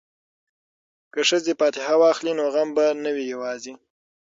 که 1.13 1.19
ښځې 1.29 1.53
فاتحه 1.59 1.95
واخلي 1.99 2.33
نو 2.39 2.45
غم 2.53 2.69
به 2.75 2.85
نه 3.03 3.11
وي 3.15 3.25
یوازې. 3.33 3.73